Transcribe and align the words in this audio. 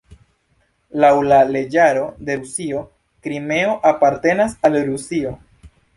Laŭ 1.03 1.11
la 1.31 1.41
leĝaro 1.55 2.07
de 2.29 2.37
Rusio 2.39 2.81
Krimeo 3.27 3.79
apartenas 3.91 4.57
al 4.71 4.79
Rusio. 4.89 5.35